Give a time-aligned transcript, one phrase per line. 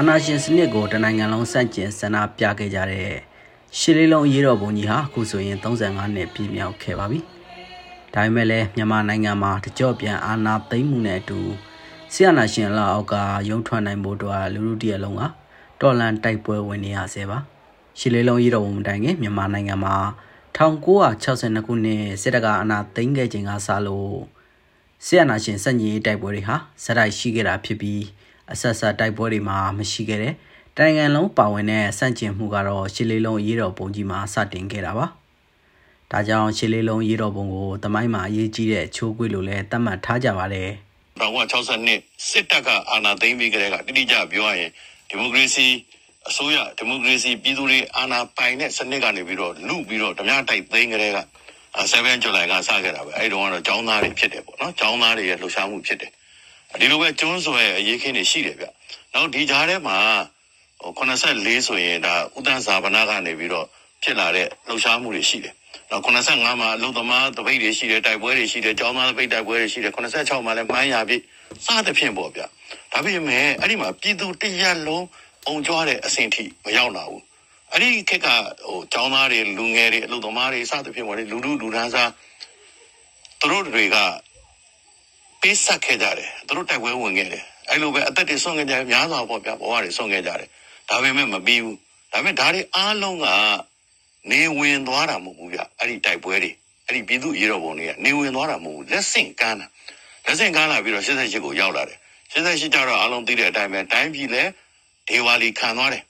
[0.00, 3.08] အာနာရှင်စနစ်ကိုတနိုင်ငံလုံးစန့်ကျင်ဆန္ဒပြခဲ့ကြတဲ့
[3.78, 7.20] ရှစ်လေးလုံးအရေးတော်ပုံကြီးဟာအခုဆိုရင်35နှစ်ပြည့်မြောက်ခဲ့ပါပြီ။
[8.14, 11.40] ဒါပေမဲ့လည်းမြန်မာနိုင်ငံမှာတကြော့ပြန်အာဏာသိမ်းမှုနဲ့အတူ
[12.12, 13.14] ဆီယနာရှင်လာအောက်က
[13.48, 15.22] ရုံထွက်နိုင်ဖို့အတွက်လူလူတရက်လုံးက
[15.80, 17.38] တော်လန်တိုက်ပွဲဝင်နေရဆဲပါ။
[17.98, 19.96] ရှစ်လေးလုံးရေးတော်ပုံတိုင်ကမြန်မာနိုင်ငံမှာ
[20.56, 24.18] 1962ခုနှစ်စစ်တပ်ကအာဏာသိမ်းခဲ့ချိန်ကစလို့
[25.04, 28.02] ဆီယနာရှင်စက်ကြီးတိုက်ပွဲတွေဟာဇက်တိုက်ရှိခဲ့တာဖြစ်ပြီး
[28.52, 30.34] အဆက်ဆက်တိုက်ပွဲတွေမှာမရှိခဲ့တဲ့
[30.76, 35.06] တိုင်းငံလုံးပါဝင်တဲ့စန့်ကျင်မှုကတော့ရှစ်လေးလုံးရေးတော်ပုံကြီးမှာစတင်ခဲ့တာပါ။
[36.10, 40.68] ဒါကြောင့်ရှစ်လေးလုံးရေးတော်ပုံကိုတမိုင်းမှာအရေးကြီးတဲ့ချိုးကွေးလို့လည်းသတ်မှတ်ထားကြပါတယ်။
[41.20, 44.70] 1962စစ်တပ်ကအာဏာသိမ်းပြီးကြတဲ့ကတိတိကျပြောရရင်
[45.08, 45.66] ဒီမိုကရေစီ
[46.28, 51.18] အစိုးရဒီမိုကရေစီပြည်သူတွေအာဏာပိုင်တဲ့စနစ်ကနေပြီးတော့လူပြီးတော့ဓမြတိုက်သိမ်းကြတဲ့က
[51.76, 56.12] 7 July ကစခဲ့တာပဲအဲ့တုန်းကတော့ចောင်းသားတွေဖြစ်တယ်ပေါ့နော်ចောင်းသားတွေရဲ့လှုပ်ရှားမှုဖြစ်တယ်
[56.76, 58.64] ဒီလိုပဲကျွန်းဆွယ်အရေးခင်းတွေရှိတယ်ဗျ
[59.14, 59.98] နောက်ဒီကြားထဲမှာ
[60.80, 63.66] ဟို84ဆိုရင်ဒါဥဒန်းစာဗနာကနေပြီးတော့
[64.02, 65.54] ဖြစ်လာတဲ့လှုပ်ရှားမှုတွေရှိတယ်
[65.90, 71.16] နောက်85မှာအလုံသမားတပိတ်တွေရှိတယ်တိုက်ပွဲတွေရှိတယ်ကျောင်းသားတပိတ်တိုက်ပွဲတွေရှိတယ်86မှာလည်းမှန်းရပြီ
[71.66, 72.40] စသဖြင့်ပေါ့ဗျ
[72.92, 75.04] ဒါပေမဲ့အဲ့ဒီမှာပြည်သူတရက်လုံး
[75.46, 77.22] အုံကြွားတဲ့အဆင့်ထိမရောက်လာဘူး
[77.72, 78.26] အဲ့ဒီခက်က
[78.66, 82.10] ဟိုကျောင်းသားတွေလူငယ်တွေအလုံသမားတွေစသဖြင့်ပေါ့လေလူလူလူဒန်းစား
[83.40, 83.96] သူတို့တွေက
[85.42, 90.48] ပေးဆက်ခဲ့ကြတယ်သူတို့တိုက်ပွဲဝင်ခဲ့တယ်အဲ့လိုပဲအသက်တွေဆုံးခဲ့ကြတယ်များစွာပေါ့ဗျာဘဝတွေဆုံးခဲ့ကြတယ်
[90.88, 91.76] ဒါပေမဲ့မပြီးဘူး
[92.12, 93.26] ဒါပေမဲ့ဒါတွေအားလုံးက
[94.30, 96.50] နေဝင်သွားတာမဟုတ်ဘူးဗျအဲ့ဒီတိုက်ပွဲတွေ
[96.86, 99.66] အဲ့ဒီပြည်သူရေတော်ပုံတွေကနေဝင်သွားတာမဟုတ်ဘူးလက်ဆင့်ကမ်းတာ
[100.26, 101.98] လက်ဆင့်ကမ်းလာပြီးတော့88ကိုရောက်လာတယ်
[102.32, 104.50] 88ကျတော့အားလုံးသိတဲ့အတိုင်းပဲတိုင်းပြည်လည်း
[105.08, 106.04] ဒေဝါလီခံသွားတယ်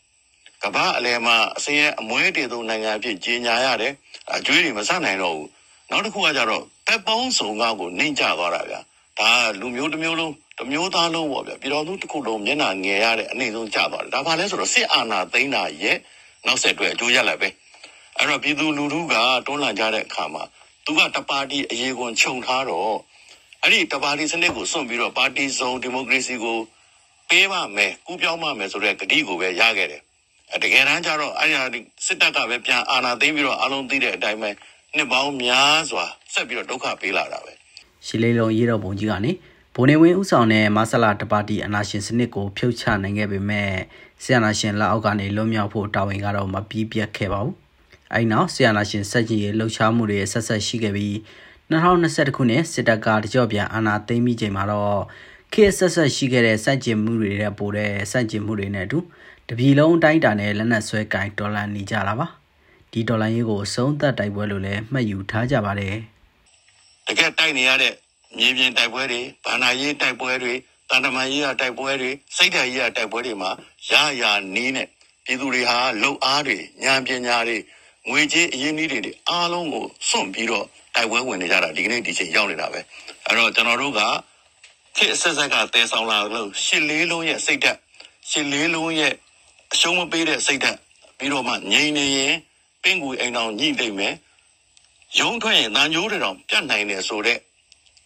[0.63, 3.93] ကမ္ဘာအလယ်မှာအစင်းရဲ့အမွဲတေသုံးနိုင်ငံအဖြစ်ကြီးညာရတယ်
[4.35, 5.49] အကျွေးတွေမဆနိုင်တော့ဘူး
[5.91, 8.81] နောက်တစ်ခုကကြတော့တပ်ပေါင်းစုံကောက်ကိုနှိမ့်ချသွားတာဗျာ
[9.19, 9.31] ဒါ
[9.61, 15.97] လူမျိုးတစ်မျိုးလုံးတစ်မျိုးသားလုံးပေါ့ဗျပြည်တော်သူတစ်ခုလုံးမျက်နှာငယ်ရတဲ့အနေဆုံးကြသွားတယ်ဒါဘာလဲဆိုတော့စစ်အာဏာသိမ်းတာရဲ့
[16.47, 17.49] နောက်ဆက်တွဲအကျိုးရလဒ်ပဲ
[18.17, 19.15] အဲ့တော့ပြည်သူလူထုက
[19.47, 20.43] တွန်းလှန်ကြတဲ့အခါမှာ
[20.85, 22.95] သူကတပါတီအရေးကွန်ခြုံထားတော့
[23.63, 26.59] အဲ့ဒီတပါတီစနစ်ကိုစွန့်ပြီးတော့ပါတီစုံဒီမိုကရေစီကို
[27.29, 30.03] ပေးပါမယ်ကူးပြောင်းပါမယ်ဆိုတဲ့ကတိကိုပဲရခဲ့တယ်
[30.63, 34.51] တကယ်တမ်းကျတော့အဲ့ဒီစစ်တပ်ကပဲပြန်အာဏာသိမ်းပြီးတော့အလုံးသိတဲ့အတိုင်းပဲ
[34.97, 37.53] နှစ်ပေါင်းများစွာဆက်ပြီးတော့ဒုက္ခပေးလာတာပဲ
[38.07, 39.33] ရှီလေးလုံးရေးတော်ပုံကြီးကနေ
[39.75, 43.71] ဗိုလ်နေဝင်းဥဆောင်တဲ့မဆလာတပါတီအနာရှင်စနစ်ကိုဖြုတ်ချနိုင်ခဲ့ပေမဲ့
[44.23, 47.55] ဆီယနာရှင်လက်အောက်ကနေလွတ်မြောက်ဖို့တာဝန်ကတော့မပြီးပြတ်ခဲ့ပါဘူး။
[48.15, 51.15] အဲဒီနောက်ဆီယနာရှင်စက်ကြီးရဲ့လှုပ်ရှားမှုတွေဆက်ဆက်ရှိခဲ့ပြီး
[51.71, 55.01] 2021ခုနှစ်စစ်တပ်ကတကြော့ပြန်အာဏာသိမ်းပြီးချိန်မှာတော့
[55.53, 58.99] ခေတ်ဆက်ဆက်ရှိခဲ့တဲ့စန့်ကျင်မှုတွေနဲ့ပိုတဲ့စန့်ကျင်မှုတွေနဲ့အတူ
[59.49, 62.27] တပြည်လုံးအတိုင်းအတာနဲ့လက်နက်ဆွဲကင်ဒေါ်လာနေကြတာပါ။
[62.93, 65.97] ဒီဒေါ်လာရေးကိုဆုံးသက်တိုက်ပွဲလို့လည်းမှတ်ယူထားကြပါတယ်။
[67.09, 67.93] တကယ်တိုက်နေရတဲ့
[68.39, 70.55] မြေပြင်တိုက်ပွဲတွေဘာနာရေးတိုက်ပွဲတွေ
[70.89, 73.51] တန်တမာရေးတိုက်ပွဲတွေစိတ်ဓာတ်ရေးတိုက်ပွဲတွေမှာ
[73.91, 74.23] ရရ
[74.55, 74.89] နီးနဲ့
[75.25, 77.57] ပြည်သူတွေဟာလုံအားတွေဉာဏ်ပညာတွေ
[78.11, 82.81] ငွေကြေးအရင်းအနှီးတွေအားလုံးကိုစွန့်ပြီးတော့တိုက်ပွဲဝင်နေကြတာဒီကနေ့ဒီချိန်ရောက်နေတာပဲ
[83.27, 84.01] အဲ့တော့ကျွန်တော်တို့က
[84.97, 87.79] ခေတ်ဆက်ဆက်ကတဲဆောင်လာလို့ရှစ်လေးလုံးရဲ့စိတ်ဓာတ်
[88.31, 89.13] ရှစ်လေးလုံးရဲ့
[89.73, 90.79] အရှုံးမပေးတဲ့စိတ်ဓာတ်
[91.19, 92.35] ပြီးတော့မှငြိမ်နေရင်
[92.83, 94.15] ပင်ကူအိမ်တော်ညှိနေမယ်
[95.17, 97.41] ရုံးထွက်ရင်တန်ကြိုးတွေတော့ပြတ်နိုင်တယ်ဆိုတော့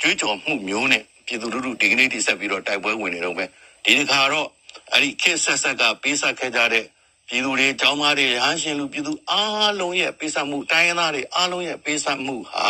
[0.01, 3.45] ကြွေးကြော်မှုမျိုးနဲ့ပြည်သူလူထုဒီကနေ့တိဆက်ပြီးတော့တိုက်ပွဲဝင်နေတော့ပဲ
[3.85, 4.49] ဒီတစ်ခါတော့
[4.93, 6.85] အဲ့ဒီခေတ်ဆက်ဆက်ကပေးဆက်ခဲ့ကြတဲ့
[7.29, 12.67] ပြည်သူတွေကျောင်းသားတွေရဟန်းရှင်လူပြည်သူအားလုံးရဲ့ပေးဆက်မှုတိုင်းရင်းသားတွေအားလုံးရဲ့ပေးဆက်မှုဟာ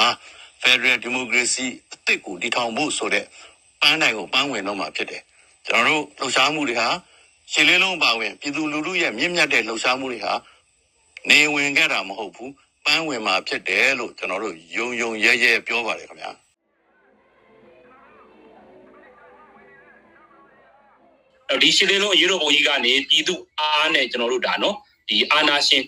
[0.62, 3.24] Federal Democracy အစ်စ်ကိုတည်ထောင်ဖို့ဆိုတဲ့
[3.80, 5.22] ပန်းတိုင်ကိုပန်းဝင်တော့မှာဖြစ်တယ်
[5.66, 6.88] ကျွန်တော်တို့လှုပ်ရှားမှုတွေဟာ
[7.52, 10.34] ရှင်းလင်းလုံးပါဝင်ပြည်သူလူထုရဲ့မြင့်မြတ်တဲ့လှုပ်ရှားမှုတွေဟာ
[11.30, 12.52] နေဝင်ခဲ့တာမဟုတ်ဘူး
[12.84, 16.30] ပန်းဝင်မှာဖြစ်တယ်လို့ကျွန်တော်တို့ယုံယုံရဲရဲပြောပါတယ်ခင်ဗျာ
[21.62, 24.76] ဒီရှင်းလင်းလုံးအရေးတော်ပုံကြီးကနေပြည်သူအားနဲ့ကျွန်တော်တို့ဒါနော်
[25.08, 25.82] ဒီအာနာရှင်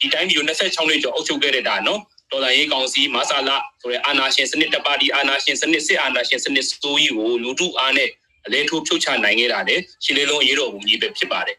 [0.00, 8.10] ဒီတိုင်းပြည်ကို26နှစ်ကျော်အုပ်ချုပ်ခဲ့တဲ့ဒါနော်ဒေါ်လာရေးကောင်စီမဆာလာဆိုတဲ့အာနာရှင်စနစ်တပါတီအာနာရှင်စနစ်စစ်အာနာရှင်စနစ်စိုးကြီးကိုလူထုအားနဲ့
[8.46, 11.56] အလဲထိုးဖြုတ်ချနိုင်ခဲ့တာလေရှင်းလင်းလုံးအရေးတော်ပုံကြီးပဲဖြစ်ပါတယ်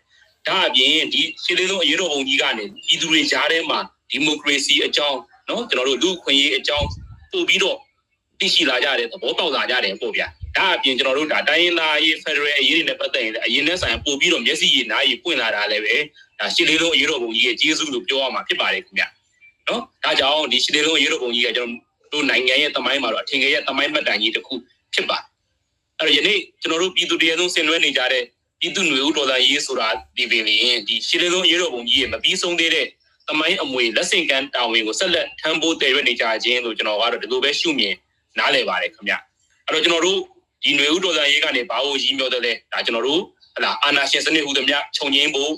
[0.48, 3.80] ဒါအပြင်ဒီရှင်းလင်းလုံးအရေးတော်ပုံကြီးကနေပြည်သူတွေကြားထဲမှာ
[4.12, 5.20] ဒီမိုကရေစီအကြောင်း
[5.50, 6.88] နော်ကျွန်တော်တို့လူခွင့်ရေးအကြောင်း
[7.32, 7.78] ပို့ပြီးတော့
[8.40, 10.28] သိရှိလာကြတယ်သဘောပေါက်လာကြတယ်ပို့ဗျာ
[10.58, 15.96] ဒါအပြင်ကျွန်တော်တို့ဒါတိုင်းရင်းသားရေးဖက်ဒရယ်အရေးတွေနဲ့ပတ်သက်ရင်အရင်နဲ့ဆိုင်ပို့ပြီးတော့မျက်စိရည်နားရည်ပွင့်လာတာလည်းပဲ
[16.40, 19.04] ဒါရှစ်လေးလုံးအရေးတော်ပုံကြီးရဲ့ကျေးဇူးလို့ပြောရမှာဖြစ်ပါတယ်ခင်ဗျ
[19.68, 24.54] နော်ဒါကြောင့်ဒီရှစ်လေးလုံးအရေးတော်ပုံကြီးကကျွန်တော်တို့နိုင်ငံရဲ့တမိုင်းမှာတော့အထင်ကြီးရဲ့တမိုင်းမှတ်တိုင်ကြီးတစ်ခု
[24.94, 25.26] ဖြစ်ပါတယ်
[26.00, 28.24] အဲ့တော့ယနေ့ကျွန်တော်တို့ပြည်သူတရေဆုံးဆင်နွှဲနေကြတဲ့
[28.60, 32.88] ပြည်သူ့ຫນွေဦးဒေါ်လာရေးဆိုတာဒီပင်ရင်ဒီရှစ်လေးလုံးအရေးတော်ပုံကြီးရဲ့မပြီးဆုံးသေးတဲ့
[33.29, 37.95] တမိုင်းအမွေလက်ဆင့်ကမ်းတာဝန်ကိုဆက်လက်ထမ်းဖို့တည်ရွက်နေကြခြင်းလို့ကျွန်တော်ကတော့ဒီလိုပဲရှုမြင်
[38.39, 39.15] နားလည်ပါတယ်ခင်ဗျ
[39.67, 40.19] အဲ့တော့ကျွန်တော်တို့
[40.65, 43.23] ဒီຫນွေဥတော်သားရေးကနေဘာလို့ရည်မြော်တယ်လဲဒါကျွန်တော်တို့
[43.57, 45.53] ဟလာအာဏာရှင်စနစ်ဟူသည်များခြုံငင်းဖို့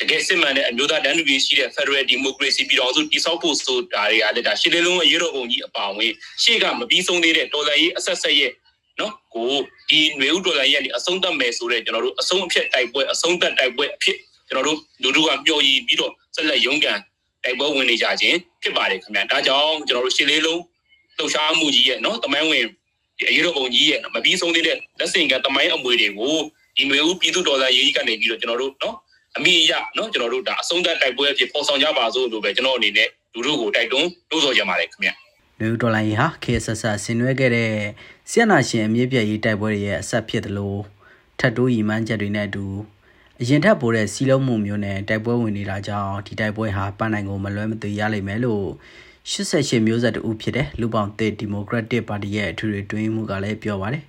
[0.00, 8.52] တကယ်စစ်မှန်တဲ့အမျိုးသားတန်းတူရေးရှိတဲ့ Federal Democracy ပြည်တော်စုတည်ဆောက်ဖို့ဆိုတာတွေကလည်းဒါရှင်းလင်းလုံးအရေးတော်ပုံကြီးအပါအဝင်ရှေ့ကမပြီးဆုံးသေးတဲ့တော်လှန်ရေးအဆက်ဆက်ရဲ့
[9.00, 9.52] နော်ကို
[9.90, 14.16] ဒီຫນွေဥတော်လှန်ရေးကနေအဆုံးသတ်မယ်ဆိုတဲ့ကျွန်တော်တို့အဆုံးအဖြစ်တိုက်ပွဲအဆုံးသတ်တိုက်ပွဲအဖြစ်
[14.48, 16.98] ကျွန်တော်တို့လူတို့ကမျှော်ရည်ပြီးတော့ဆက်လက်ရုန်းကန်
[17.43, 20.61] တိုက်ပွဲဝင်နေကြခြင်းဖြစ်ပါတယ်ခင်ဗျာဒါကြောင့်ကျွန်တော်တို့ရှင်းလေးလုံး
[21.17, 22.65] လှုပ်ရှားမှုကြီးရဲ့နော်တမိုင်းဝင်
[23.17, 26.37] ဒီအရေးတော်ပုံကြီးရဲ့မပြီးဆုံးသေးတဲ့လက်ဆင့်ကတမိုင်းအမွေတွေကို
[26.77, 28.95] ဒီຫນွေဥပြည်သူတော်လှန်ရေးကနေပြီးတော့ကျွန်တော်တို့နော်
[29.37, 35.13] အမိရနော်ကျွန်တော်တို့ဒါအဆုံးသတ်တိုက်ပွဲအဖြစ်ပေါ်ဆောင်ကြပါစို့လို့ပဲကျွန်တော်အနေနဲ့လူတို့ကိုတိုက်တွန်းလို့ဆိုကြပါတယ်ခင်ဗျာ
[35.59, 37.71] နယူဒေါ်လာရီဟာခေဆဆဆင်နွှဲခဲ့တဲ့
[38.29, 40.79] ဆီယနာရှင်အမြင့်ပြည့်ရေးတိုက်ပွဲတွေရဲ့အဆက်ဖြစ်တယ်လို့
[41.39, 42.65] ထတ်တိုးရီမန်းချက်တွေနဲ့အတူ
[43.41, 48.65] အရင်ထက်ပိုတဲ့စီလုံးမှုမျိုးနဲ့တိုက်ပွဲဝင်နေတာကြောင့်ဒီတိုက်ပွဲဟာပန်းနိုင်ကိုမလွဲမသွေရလိမ့်မယ်လို့
[49.31, 54.03] 88မျိုးဆက်တူဖြစ်တဲ့လူပေါင်းတဲ့ဒီမိုကရက်တစ်ပါတီရဲ့အထွေထွေတွင်းမှုကလည်းပြောပါတယ်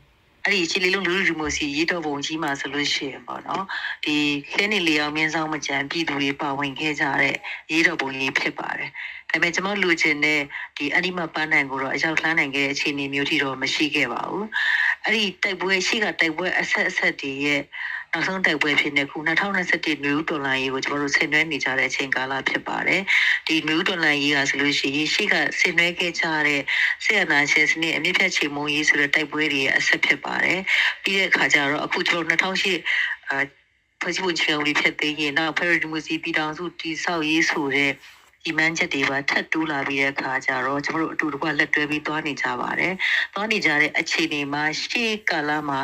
[0.45, 3.65] အဲ့ဒီချီလီလုံးလူလူဒီမိုစီရေးတော်ပုံကြီးမှာဆိုလို့ရှိရင်ပေါ့နော်
[4.05, 4.17] ဒီ
[4.53, 7.35] ခဲနေလျောင်မင်းဆောင်မကြံပြည်သူတွေပါဝင်ခဲ့ကြတဲ့
[7.73, 8.91] ရေးတော်ပုံကြီးဖြစ်ပါတယ်
[9.31, 10.41] ဒါပေမဲ့ကျွန်တော်လူချင်တဲ့
[10.77, 14.47] ဒီအနိမပန်းနိုင်ကိုတော့အရောက်လှမ်းနိုင်ခဲ့တဲ့အခြေအနေမျိုးထိတော့မရှိခဲ့ပါဘူး
[15.05, 17.63] အဲ့ဒီတိုက်ပွဲရှိကတိုက်ပွဲအဆက်အဆက်တွေရဲ့
[18.13, 23.03] နောက်ဆုံးတိုက်ပွဲဖြစ်နေခု2021 New Dollar ရေးကိုကျွန်တော်တို့ဆင်နွှဲနေကြတဲ့အချိန်ကာလဖြစ်ပါတယ်
[23.47, 26.61] ဒီ New Dollar ရေးကဆိုလို့ရှိရင်ရှိကဆင်နွှဲခဲ့ကြတဲ့
[27.05, 30.61] ဆေးရနာရှင်စနစ်အမြင့်ဖြတ်ချေမှုန်းရေးဆိုတဲ့တိုက်ပွဲတွေရဲ့အဆက်ဖြစ်ပါတယ်
[31.03, 33.39] ပြီးတဲ့အခါကျတော့အခုကျွန်တော်2008အာ
[34.01, 37.93] ဖွဲ့စည်းပုံချေအောင်လေးဖြစ်သေးရင်နောက် Paradise ပြည်ထောင်စုတည်ဆောက်ရေးဆိုတဲ့
[38.45, 42.93] ဒီမန်းချက်တွေပါထပ်တိုးလာပြီးတဲ့အခါကျတော့ကျွန်တော်တို့အတူတကွလက်တွဲပြီးသွားနေကြပါတယ်။
[43.35, 45.81] သွားနေကြတဲ့အခြေအနေမှာရှေ့ကာလမှာ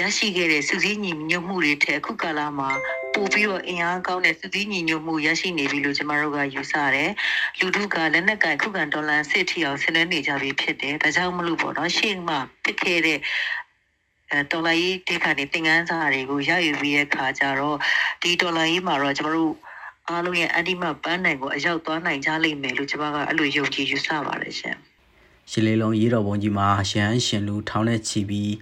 [0.00, 2.70] ရရှိခဲ့တဲ့စုစည်းညီညွတ်မှုတွေထက်အခုကာလမှာ
[3.14, 7.10] ပို့ပြီးတော့အင်အားကောင်းတဲ့စုစည်းညီညွတ်မှုရရှိနေပြီလို့ကျွန်တော်တို့ကယူဆတယ်။
[7.58, 13.18] လူထုကလက်နက်ကင်ခုခံဒေါ်လာစစ်ထီအောင်ဆင်နွှဲနေကြပြီဖြစ်တယ်။ဒါကြောင့်မလို့ပေါ့နော်ရှေ့မှာဖြစ်ခဲ့တဲ့
[14.30, 17.76] အဲဒေါ်လာရေးတိခါနေသင်ခန်းစာတွေကိုရယူပြီးတဲ့ခါကျတော့
[18.22, 19.54] ဒီဒေါ်လာရေးမှာတော့ကျွန်တော်တို့
[20.08, 24.78] အားလုံးရဲ့အတိမပန်းနိုင်ကိုအရောက်သွားနိုင်ကြလိမ့်မယ်လို့ကျွန်မကအဲ့လိုယုံကြည်ယူဆပါတယ်ရှင်
[25.50, 28.52] ရှစ်လေးလုံးရေးတော်ပုံကြီးမှာရန်ရှင်လူထောင်းနဲ့ချီပြီး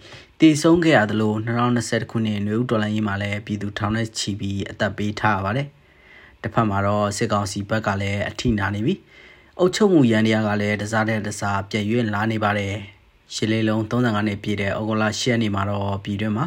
[0.40, 5.66] တည်ဆုံးခဲ့ရသလို2021ခုနှစ်နွေဦးတော်လိုင်းရေးမှာလည်းပြည်သူထောင်းနဲ့ချီပြီးအသက်ပေးထားရပါတယ်။
[6.42, 8.94] တစ်ဖက်မှာတော့စစ်ကောင်စီဘက်ကလည်းအထိနာနေပြီ။
[9.58, 12.74] အုပ်ချုပ်မှုရန်တရားကလည်းတစားတဲ့တစားပြည့်ရွံ့လာနေပါတယ်။
[13.34, 16.46] ရှစ်လေးလုံး35နှစ်ပြည့်တဲ့ဩဂုတ်လ10ရက်နေ့မှာတော့ပြည်တွင်းမှာ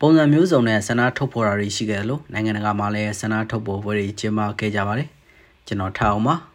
[0.00, 5.08] ပုံစံမျိုးစုံနဲ့ဆန္ဒထုတ်ဖော်တာတွေရှိခဲ့တယ်လို့နိုင်ငံတကာမှာလည်းဆန္ဒထုတ်ဖော်ပွဲတွေကျင်းပခဲ့ကြပါတယ်
[5.66, 6.51] ကျွန်တော်ထားအောင်ပါ